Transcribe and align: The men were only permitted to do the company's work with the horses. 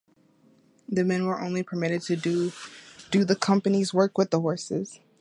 The 0.89 1.03
men 1.03 1.27
were 1.27 1.39
only 1.39 1.61
permitted 1.61 2.01
to 2.07 2.15
do 2.15 2.51
the 3.23 3.35
company's 3.35 3.93
work 3.93 4.17
with 4.17 4.31
the 4.31 4.39
horses. 4.39 4.99